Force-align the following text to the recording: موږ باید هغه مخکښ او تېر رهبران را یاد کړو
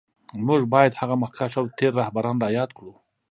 موږ 0.47 0.61
باید 0.73 0.97
هغه 1.01 1.15
مخکښ 1.23 1.53
او 1.61 1.65
تېر 1.77 1.91
رهبران 2.01 2.37
را 2.41 2.49
یاد 2.57 2.71
کړو 2.77 2.93